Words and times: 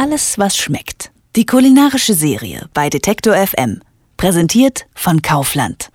Alles, 0.00 0.38
was 0.38 0.56
schmeckt. 0.56 1.10
Die 1.34 1.44
kulinarische 1.44 2.14
Serie 2.14 2.68
bei 2.72 2.88
Detektor 2.88 3.34
FM. 3.34 3.80
Präsentiert 4.16 4.86
von 4.94 5.22
Kaufland. 5.22 5.90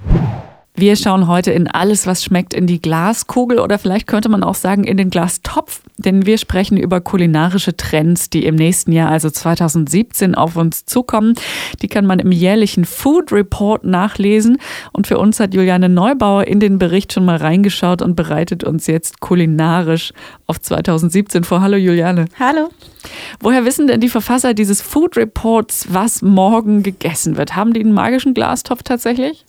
Wir 0.76 0.98
schauen 0.98 1.30
heute 1.30 1.54
in 1.54 1.70
alles, 1.70 2.06
was 2.06 2.22
schmeckt, 2.22 2.54
in 2.54 2.68
die 2.68 2.82
Glaskugel 2.82 3.60
oder 3.60 3.80
vielleicht 3.80 4.08
könnte 4.08 4.28
man 4.28 4.44
auch 4.44 4.56
sagen 4.56 4.84
in 4.84 4.98
den 4.98 5.10
Glastopf, 5.10 5.83
denn 5.98 6.26
wir 6.26 6.38
sprechen 6.38 6.78
über 6.78 7.02
kulinarische 7.02 7.76
Trends, 7.78 8.30
die 8.30 8.46
im 8.46 8.56
nächsten 8.56 8.92
Jahr, 8.92 9.10
also 9.10 9.30
2017, 9.30 10.36
auf 10.36 10.56
uns 10.56 10.86
zukommen. 10.86 11.36
Die 11.82 11.88
kann 11.88 12.06
man 12.06 12.20
im 12.20 12.32
jährlichen 12.32 12.86
Food 12.86 13.32
Report 13.32 13.84
nachlesen 13.84 14.58
und 14.92 15.08
für 15.08 15.18
uns 15.18 15.40
hat 15.40 15.54
Juliane 15.54 15.90
Neubauer 15.90 16.46
in 16.46 16.60
den 16.60 16.80
Bericht 16.80 17.14
schon 17.14 17.26
mal 17.26 17.38
reingeschaut 17.38 18.02
und 18.02 18.16
bereitet 18.16 18.64
uns 18.64 18.88
jetzt 18.88 19.20
kulinarisch 19.20 20.14
auf 20.48 20.60
2017 20.60 21.44
vor. 21.44 21.62
Hallo 21.62 21.78
Juliane. 21.78 22.26
Hallo. 22.40 22.70
Woher 23.40 23.66
wissen 23.66 23.88
denn 23.88 24.00
die 24.00 24.10
Verfasser 24.10 24.54
dieses 24.54 24.82
Food 24.82 25.18
Reports, 25.18 25.88
was 25.90 26.22
morgen 26.22 26.84
gegessen 26.84 27.38
wird? 27.38 27.56
Haben 27.56 27.74
die 27.74 27.82
einen 27.82 27.94
magischen 27.94 28.34
Glastopf 28.34 28.84
tatsächlich? 28.84 29.46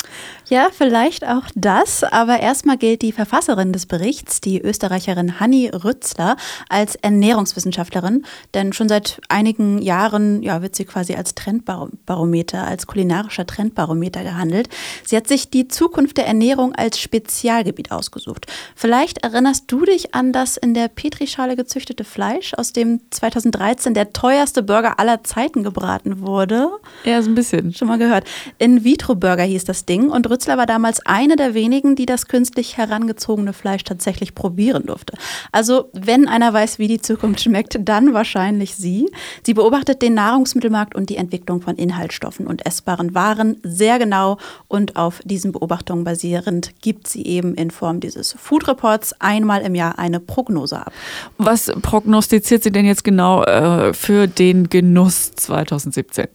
Ja, 0.48 0.68
vielleicht 0.76 1.26
auch 1.26 1.44
das. 1.54 2.04
Aber 2.04 2.40
erstmal 2.40 2.76
gilt 2.76 3.02
die 3.02 3.12
Verfasserin 3.12 3.72
des 3.72 3.86
Berichts, 3.86 4.40
die 4.40 4.60
Österreicherin 4.60 5.40
Hanni 5.40 5.68
Rützler, 5.68 6.33
als 6.68 6.96
Ernährungswissenschaftlerin. 6.96 8.24
Denn 8.54 8.72
schon 8.72 8.88
seit 8.88 9.20
einigen 9.28 9.80
Jahren 9.80 10.42
ja, 10.42 10.62
wird 10.62 10.76
sie 10.76 10.84
quasi 10.84 11.14
als 11.14 11.34
Trendbarometer, 11.34 12.64
als 12.64 12.86
kulinarischer 12.86 13.46
Trendbarometer 13.46 14.22
gehandelt. 14.22 14.68
Sie 15.04 15.16
hat 15.16 15.28
sich 15.28 15.50
die 15.50 15.68
Zukunft 15.68 16.16
der 16.16 16.26
Ernährung 16.26 16.74
als 16.74 16.98
Spezialgebiet 16.98 17.90
ausgesucht. 17.90 18.46
Vielleicht 18.74 19.18
erinnerst 19.18 19.64
du 19.68 19.84
dich 19.84 20.14
an 20.14 20.32
das 20.32 20.56
in 20.56 20.74
der 20.74 20.88
Petrischale 20.88 21.56
gezüchtete 21.56 22.04
Fleisch, 22.04 22.54
aus 22.54 22.72
dem 22.72 23.00
2013 23.10 23.94
der 23.94 24.12
teuerste 24.12 24.62
Burger 24.62 24.98
aller 24.98 25.24
Zeiten 25.24 25.62
gebraten 25.62 26.20
wurde. 26.20 26.70
Ja, 27.04 27.22
so 27.22 27.30
ein 27.30 27.34
bisschen. 27.34 27.72
Schon 27.72 27.88
mal 27.88 27.98
gehört. 27.98 28.24
In-vitro-Burger 28.58 29.44
hieß 29.44 29.64
das 29.64 29.84
Ding 29.84 30.10
und 30.10 30.28
Rützler 30.28 30.56
war 30.56 30.66
damals 30.66 31.04
eine 31.06 31.36
der 31.36 31.54
wenigen, 31.54 31.96
die 31.96 32.06
das 32.06 32.26
künstlich 32.26 32.76
herangezogene 32.76 33.52
Fleisch 33.52 33.84
tatsächlich 33.84 34.34
probieren 34.34 34.86
durfte. 34.86 35.16
Also, 35.52 35.90
wenn 35.92 36.23
einer 36.28 36.52
weiß, 36.52 36.78
wie 36.78 36.88
die 36.88 37.00
Zukunft 37.00 37.40
schmeckt, 37.40 37.78
dann 37.80 38.14
wahrscheinlich 38.14 38.74
sie. 38.74 39.10
Sie 39.44 39.54
beobachtet 39.54 40.02
den 40.02 40.14
Nahrungsmittelmarkt 40.14 40.94
und 40.94 41.10
die 41.10 41.16
Entwicklung 41.16 41.60
von 41.60 41.76
Inhaltsstoffen 41.76 42.46
und 42.46 42.66
essbaren 42.66 43.14
Waren 43.14 43.56
sehr 43.62 43.98
genau 43.98 44.38
und 44.68 44.96
auf 44.96 45.20
diesen 45.24 45.52
Beobachtungen 45.52 46.04
basierend 46.04 46.72
gibt 46.80 47.08
sie 47.08 47.26
eben 47.26 47.54
in 47.54 47.70
Form 47.70 48.00
dieses 48.00 48.32
Food 48.32 48.68
Reports 48.68 49.14
einmal 49.20 49.62
im 49.62 49.74
Jahr 49.74 49.98
eine 49.98 50.20
Prognose 50.20 50.78
ab. 50.78 50.92
Was 51.38 51.70
prognostiziert 51.82 52.62
sie 52.62 52.72
denn 52.72 52.86
jetzt 52.86 53.04
genau 53.04 53.42
äh, 53.44 53.92
für 53.94 54.26
den 54.26 54.68
Genuss 54.68 55.32
2017? 55.32 56.26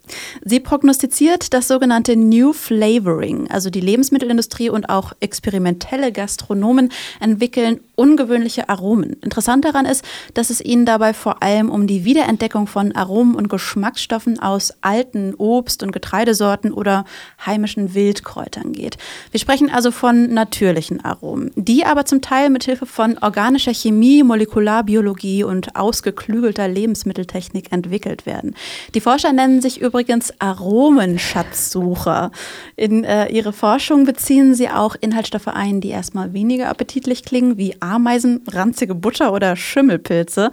Sie 0.43 0.59
prognostiziert 0.59 1.53
das 1.53 1.67
sogenannte 1.67 2.15
New 2.15 2.53
Flavoring. 2.53 3.49
Also 3.49 3.69
die 3.69 3.81
Lebensmittelindustrie 3.81 4.69
und 4.69 4.89
auch 4.89 5.13
experimentelle 5.19 6.11
Gastronomen 6.11 6.91
entwickeln 7.19 7.79
ungewöhnliche 7.99 8.69
Aromen. 8.69 9.17
Interessant 9.21 9.65
daran 9.65 9.85
ist, 9.85 10.05
dass 10.33 10.49
es 10.49 10.61
ihnen 10.63 10.85
dabei 10.85 11.13
vor 11.13 11.43
allem 11.43 11.69
um 11.69 11.85
die 11.85 12.05
Wiederentdeckung 12.05 12.65
von 12.65 12.95
Aromen 12.95 13.35
und 13.35 13.49
Geschmacksstoffen 13.49 14.39
aus 14.39 14.73
alten 14.79 15.33
Obst- 15.35 15.83
und 15.83 15.91
Getreidesorten 15.91 16.71
oder 16.71 17.03
heimischen 17.45 17.93
Wildkräutern 17.93 18.71
geht. 18.71 18.97
Wir 19.31 19.39
sprechen 19.41 19.69
also 19.69 19.91
von 19.91 20.33
natürlichen 20.33 21.03
Aromen, 21.03 21.51
die 21.55 21.85
aber 21.85 22.05
zum 22.05 22.21
Teil 22.21 22.49
mit 22.49 22.63
Hilfe 22.63 22.85
von 22.85 23.17
organischer 23.17 23.73
Chemie, 23.73 24.23
Molekularbiologie 24.23 25.43
und 25.43 25.75
ausgeklügelter 25.75 26.69
Lebensmitteltechnik 26.69 27.73
entwickelt 27.73 28.25
werden. 28.25 28.55
Die 28.95 29.01
Forscher 29.01 29.33
nennen 29.33 29.61
sich 29.61 29.81
übrigens 29.81 30.33
Aromenschatzsucher. 30.39 32.31
In 32.77 33.03
äh, 33.03 33.27
ihre 33.27 33.51
Forschung 33.51 34.05
beziehen 34.05 34.55
sie 34.55 34.69
auch 34.69 34.95
Inhaltsstoffe 35.01 35.49
ein, 35.49 35.81
die 35.81 35.89
erstmal 35.89 36.31
weniger 36.31 36.69
appetitlich 36.69 37.25
klingen, 37.25 37.57
wie 37.57 37.75
Ameisen, 37.89 38.41
ranzige 38.51 38.95
Butter 38.95 39.33
oder 39.33 39.55
Schimmelpilze. 39.55 40.51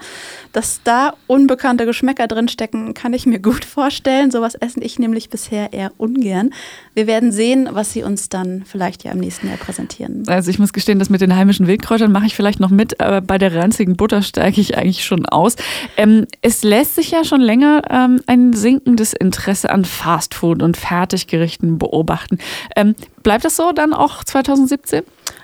Dass 0.52 0.80
da 0.84 1.14
unbekannte 1.26 1.86
Geschmäcker 1.86 2.26
drinstecken, 2.26 2.94
kann 2.94 3.12
ich 3.12 3.26
mir 3.26 3.38
gut 3.38 3.64
vorstellen. 3.64 4.30
Sowas 4.30 4.54
esse 4.54 4.80
ich 4.80 4.98
nämlich 4.98 5.28
bisher 5.28 5.72
eher 5.72 5.92
ungern. 5.98 6.50
Wir 6.94 7.06
werden 7.06 7.32
sehen, 7.32 7.69
was 7.72 7.92
sie 7.92 8.02
uns 8.02 8.28
dann 8.28 8.64
vielleicht 8.64 9.04
ja 9.04 9.12
im 9.12 9.19
nächsten 9.19 9.48
Jahr 9.48 9.58
präsentieren. 9.58 10.25
Also 10.28 10.50
ich 10.50 10.58
muss 10.58 10.72
gestehen, 10.72 10.98
das 10.98 11.10
mit 11.10 11.20
den 11.20 11.36
heimischen 11.36 11.66
Wildkräutern 11.66 12.10
mache 12.10 12.26
ich 12.26 12.34
vielleicht 12.34 12.60
noch 12.60 12.70
mit, 12.70 13.00
aber 13.00 13.20
bei 13.20 13.38
der 13.38 13.54
ranzigen 13.54 13.96
Butter 13.96 14.22
steige 14.22 14.60
ich 14.60 14.76
eigentlich 14.78 15.04
schon 15.04 15.26
aus. 15.26 15.56
Ähm, 15.96 16.26
es 16.42 16.62
lässt 16.64 16.94
sich 16.94 17.10
ja 17.10 17.25
schon 17.25 17.41
länger 17.41 17.82
ähm, 17.91 18.20
ein 18.26 18.52
sinkendes 18.52 19.12
Interesse 19.12 19.70
an 19.70 19.84
Fastfood 19.84 20.62
und 20.62 20.76
Fertiggerichten 20.76 21.78
beobachten. 21.78 22.38
Ähm, 22.75 22.94
bleibt 23.22 23.44
das 23.44 23.56
so 23.56 23.72
dann 23.72 23.92
auch 23.92 24.25
2017? 24.25 25.02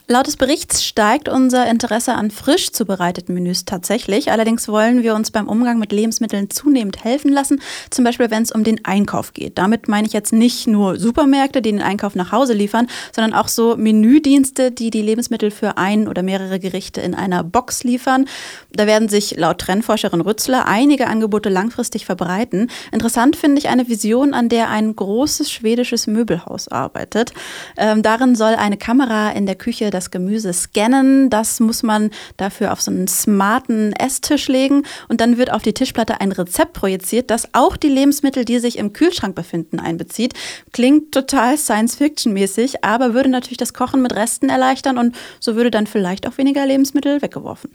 Laut 0.08 0.26
des 0.26 0.36
Berichts 0.36 0.84
steigt 0.84 1.28
unser 1.28 1.68
Interesse 1.70 2.14
an 2.14 2.32
frisch 2.32 2.72
zubereiteten 2.72 3.34
Menüs 3.34 3.64
tatsächlich. 3.64 4.32
Allerdings 4.32 4.66
wollen 4.66 5.02
wir 5.04 5.14
uns 5.14 5.30
beim 5.30 5.48
Umgang 5.48 5.78
mit 5.78 5.92
Lebensmitteln 5.92 6.50
zunehmend 6.50 7.04
helfen 7.04 7.32
lassen, 7.32 7.62
zum 7.88 8.04
Beispiel 8.04 8.30
wenn 8.30 8.42
es 8.42 8.50
um 8.50 8.64
den 8.64 8.84
Einkauf 8.84 9.32
geht. 9.32 9.58
Damit 9.58 9.86
meine 9.86 10.08
ich 10.08 10.12
jetzt 10.12 10.32
nicht 10.32 10.66
nur 10.66 10.98
Supermärkte, 10.98 11.62
die 11.62 11.70
den 11.70 11.80
Einkauf 11.80 12.16
nach 12.16 12.32
Hause 12.32 12.52
liefern, 12.52 12.88
sondern 13.14 13.32
auch 13.32 13.46
so 13.46 13.76
Menüdienste, 13.76 14.72
die 14.72 14.90
die 14.90 15.02
Lebensmittel 15.02 15.52
für 15.52 15.78
ein 15.78 16.08
oder 16.08 16.24
mehrere 16.24 16.58
Gerichte 16.58 17.00
in 17.00 17.14
einer 17.14 17.44
Box 17.44 17.84
liefern. 17.84 18.26
Da 18.72 18.88
werden 18.88 19.08
sich 19.08 19.36
laut 19.36 19.58
Trendforscherin 19.58 20.20
Rützler 20.20 20.66
einige 20.66 21.06
Angebote 21.06 21.48
langfristig 21.48 22.06
verbreiten. 22.06 22.70
Interessant 22.90 23.36
finde 23.36 23.60
ich 23.60 23.68
eine 23.68 23.88
Vision, 23.88 24.34
an 24.34 24.48
der 24.48 24.68
ein 24.68 24.96
großes 24.96 25.50
schwedisches 25.50 26.08
Möbelhaus 26.08 26.66
arbeitet. 26.66 27.32
Ähm, 27.76 28.02
darin 28.02 28.34
soll 28.34 28.54
eine 28.56 28.76
Kamera 28.76 29.30
in 29.30 29.46
der 29.46 29.54
Küche 29.54 29.91
das 29.92 30.10
Gemüse 30.10 30.52
scannen. 30.52 31.30
Das 31.30 31.60
muss 31.60 31.82
man 31.82 32.10
dafür 32.36 32.72
auf 32.72 32.82
so 32.82 32.90
einen 32.90 33.08
smarten 33.08 33.92
Esstisch 33.92 34.48
legen 34.48 34.82
und 35.08 35.20
dann 35.20 35.38
wird 35.38 35.52
auf 35.52 35.62
die 35.62 35.72
Tischplatte 35.72 36.20
ein 36.20 36.32
Rezept 36.32 36.72
projiziert, 36.72 37.30
das 37.30 37.48
auch 37.52 37.76
die 37.76 37.88
Lebensmittel, 37.88 38.44
die 38.44 38.58
sich 38.58 38.78
im 38.78 38.92
Kühlschrank 38.92 39.34
befinden, 39.34 39.78
einbezieht. 39.78 40.34
Klingt 40.72 41.12
total 41.12 41.56
Science-Fiction-mäßig, 41.56 42.84
aber 42.84 43.14
würde 43.14 43.28
natürlich 43.28 43.58
das 43.58 43.74
Kochen 43.74 44.02
mit 44.02 44.14
Resten 44.14 44.48
erleichtern 44.48 44.98
und 44.98 45.14
so 45.40 45.56
würde 45.56 45.70
dann 45.70 45.86
vielleicht 45.86 46.26
auch 46.26 46.38
weniger 46.38 46.64
Lebensmittel 46.66 47.22
weggeworfen. 47.22 47.70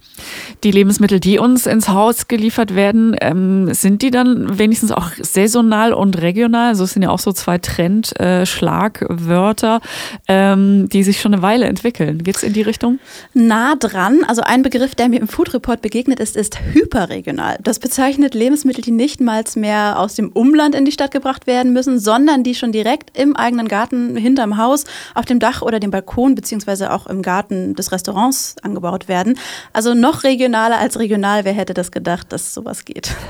Die 0.63 0.71
Lebensmittel, 0.71 1.19
die 1.19 1.39
uns 1.39 1.65
ins 1.65 1.89
Haus 1.89 2.27
geliefert 2.27 2.75
werden, 2.75 3.15
ähm, 3.21 3.73
sind 3.73 4.01
die 4.01 4.11
dann 4.11 4.57
wenigstens 4.57 4.91
auch 4.91 5.11
saisonal 5.19 5.93
und 5.93 6.21
regional? 6.21 6.69
Also 6.69 6.83
es 6.83 6.93
sind 6.93 7.03
ja 7.03 7.09
auch 7.09 7.19
so 7.19 7.31
zwei 7.31 7.57
Trend-Schlagwörter, 7.57 9.81
äh, 10.27 10.53
ähm, 10.53 10.89
die 10.89 11.03
sich 11.03 11.21
schon 11.21 11.33
eine 11.33 11.41
Weile 11.41 11.65
entwickeln 11.65 12.06
entwickeln. 12.07 12.23
Geht 12.23 12.37
es 12.37 12.43
in 12.43 12.53
die 12.53 12.61
Richtung? 12.61 12.99
Nah 13.33 13.75
dran. 13.75 14.23
Also 14.27 14.41
ein 14.41 14.63
Begriff, 14.63 14.95
der 14.95 15.09
mir 15.09 15.19
im 15.19 15.27
Food 15.27 15.53
Report 15.53 15.81
begegnet 15.81 16.19
ist, 16.19 16.35
ist 16.35 16.59
hyperregional. 16.73 17.57
Das 17.63 17.79
bezeichnet 17.79 18.33
Lebensmittel, 18.33 18.83
die 18.83 18.91
nicht 18.91 19.21
mal 19.21 19.37
mehr 19.55 19.99
aus 19.99 20.15
dem 20.15 20.31
Umland 20.31 20.73
in 20.73 20.83
die 20.83 20.91
Stadt 20.91 21.11
gebracht 21.11 21.45
werden 21.45 21.73
müssen, 21.73 21.99
sondern 21.99 22.43
die 22.43 22.55
schon 22.55 22.71
direkt 22.71 23.17
im 23.17 23.35
eigenen 23.35 23.67
Garten, 23.67 24.17
hinterm 24.17 24.57
Haus, 24.57 24.85
auf 25.13 25.25
dem 25.25 25.39
Dach 25.39 25.61
oder 25.61 25.79
dem 25.79 25.91
Balkon 25.91 26.33
beziehungsweise 26.35 26.91
auch 26.91 27.07
im 27.07 27.21
Garten 27.21 27.75
des 27.75 27.91
Restaurants 27.91 28.55
angebaut 28.63 29.07
werden. 29.07 29.37
Also 29.73 29.93
noch 29.93 30.23
regionaler 30.23 30.79
als 30.79 30.97
regional. 30.99 31.45
Wer 31.45 31.53
hätte 31.53 31.73
das 31.73 31.91
gedacht, 31.91 32.31
dass 32.31 32.53
sowas 32.53 32.85
geht? 32.85 33.11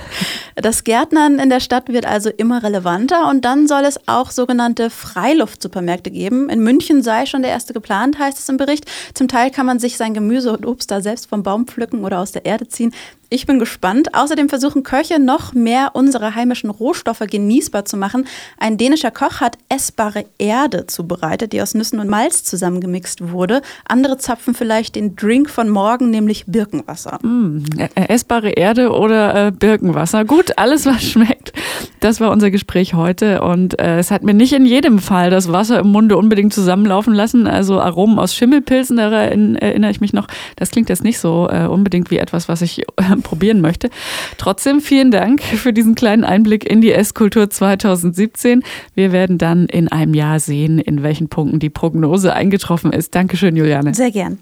Das 0.60 0.84
Gärtnern 0.84 1.38
in 1.38 1.52
der 1.52 1.60
Stadt 1.60 1.88
wird 1.90 2.08
also 2.08 2.32
immer 2.32 2.64
relevanter 2.64 3.30
und 3.30 3.46
dann 3.46 3.68
soll 3.68 3.86
es 3.86 4.08
auch 4.08 4.32
sogenannte 4.32 4.90
Freiluftsupermärkte 4.90 6.10
geben. 6.10 6.50
In 6.50 6.62
München 6.62 7.04
sei 7.04 7.28
schon 7.28 7.44
der 7.44 7.52
erste 7.52 7.74
geplant, 7.74 8.18
heißt 8.18 8.40
es 8.40 8.50
im 8.50 8.58
Bericht. 8.58 8.67
Zum 9.14 9.28
Teil 9.28 9.52
kann 9.52 9.66
man 9.66 9.80
sich 9.80 9.98
sein 9.98 10.14
Gemüse 10.14 10.52
und 10.52 10.66
Obst 10.66 10.92
da 10.92 11.02
selbst 11.02 11.28
vom 11.28 11.44
Baum 11.44 11.68
pflücken 11.68 12.04
oder 12.04 12.20
aus 12.20 12.32
der 12.32 12.46
Erde 12.46 12.68
ziehen. 12.68 12.94
Ich 13.30 13.46
bin 13.46 13.60
gespannt. 13.60 14.14
Außerdem 14.14 14.48
versuchen 14.48 14.84
Köche 14.84 15.20
noch 15.20 15.54
mehr 15.54 15.92
unsere 15.94 16.36
heimischen 16.36 16.70
Rohstoffe 16.70 17.24
genießbar 17.30 17.84
zu 17.84 17.98
machen. 17.98 18.26
Ein 18.58 18.78
dänischer 18.78 19.12
Koch 19.12 19.42
hat 19.42 19.58
essbare 19.68 20.26
Erde 20.38 20.88
zubereitet, 20.88 21.52
die 21.52 21.62
aus 21.62 21.74
Nüssen 21.74 22.00
und 22.00 22.10
Malz 22.10 22.46
zusammengemixt 22.46 23.32
wurde. 23.32 23.62
Andere 23.86 24.18
zapfen 24.18 24.54
vielleicht 24.54 24.96
den 24.96 25.18
Drink 25.18 25.50
von 25.50 25.68
morgen, 25.68 26.10
nämlich 26.10 26.46
Birkenwasser. 26.48 27.20
Mm, 27.22 27.66
essbare 27.96 28.52
Erde 28.52 28.92
oder 28.92 29.48
äh, 29.48 29.52
Birkenwasser. 29.52 30.24
Gut, 30.24 30.58
alles 30.58 30.86
was 30.86 31.04
schmeckt. 31.04 31.52
Das 32.00 32.22
war 32.22 32.32
unser 32.32 32.50
Gespräch 32.50 32.94
heute 32.94 33.42
und 33.42 33.78
äh, 33.80 34.00
es 34.00 34.10
hat 34.10 34.24
mir 34.24 34.34
nicht 34.34 34.54
in 34.54 34.66
jedem 34.66 35.00
Fall 35.00 35.32
das 35.32 35.52
Wasser 35.52 35.80
im 35.80 35.92
Munde 35.92 36.16
unbedingt 36.16 36.54
zusammenlaufen 36.54 37.14
lassen. 37.14 37.46
Also 37.46 37.82
Aromen 37.82 38.20
aus 38.20 38.34
Schimmelpilzen, 38.36 38.96
daran 38.96 39.56
erinnere 39.58 39.92
ich 39.92 40.00
mich 40.00 40.14
noch. 40.14 40.28
Das 40.56 40.72
klingt 40.72 40.88
jetzt 40.88 41.04
nicht 41.04 41.20
so 41.20 41.50
äh, 41.52 41.66
unbedingt 41.66 42.10
wie 42.10 42.20
etwas, 42.20 42.48
was 42.48 42.62
ich 42.62 42.86
äh, 43.18 43.22
probieren 43.22 43.62
möchte. 43.62 43.90
Trotzdem 44.38 44.82
vielen 44.82 45.12
Dank 45.12 45.42
für 45.42 45.74
diesen 45.74 45.96
kleinen 45.96 46.24
Einblick 46.24 46.70
in 46.70 46.82
die 46.82 46.92
Esskultur 46.92 47.50
2017. 47.50 48.64
Wir 48.94 49.12
werden 49.12 49.38
dann 49.38 49.66
in 49.68 49.88
einem 49.88 50.14
Jahr 50.14 50.40
sehen, 50.40 50.80
in 50.80 51.04
welchen 51.04 51.30
Punkten 51.30 51.60
die 51.60 51.70
Prognose 51.70 52.34
eingetroffen 52.34 52.94
ist. 52.94 53.16
Dankeschön, 53.16 53.56
Juliane. 53.56 53.94
Sehr 53.94 54.12
gern. 54.12 54.40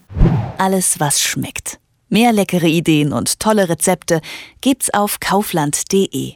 Alles, 0.57 1.00
was 1.00 1.22
schmeckt. 1.22 1.80
Mehr 2.10 2.31
leckere 2.31 2.68
Ideen 2.68 3.12
und 3.13 3.39
tolle 3.39 3.68
Rezepte 3.68 4.22
gibt's 4.62 4.94
auf 4.94 5.19
kaufland.de. 5.19 6.33